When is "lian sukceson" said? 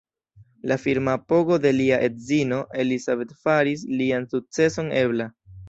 4.03-4.93